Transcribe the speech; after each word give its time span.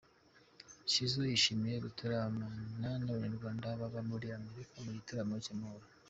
Shizzo 0.91 1.19
yishimiye 1.29 1.77
gutaramana 1.85 2.89
n'abanyarwanda 2.99 3.67
baba 3.79 3.99
muri 4.09 4.27
Amerika 4.39 4.75
mu 4.83 4.91
gitaramo 4.97 5.35
cy'amahoro. 5.45 5.85